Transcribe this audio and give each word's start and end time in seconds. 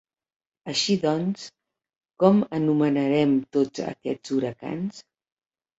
Així 0.71 0.95
doncs, 1.03 1.43
con 2.25 2.41
anomenarem 2.61 3.39
tots 3.59 3.87
aquests 3.95 4.37
huracans? 4.39 5.07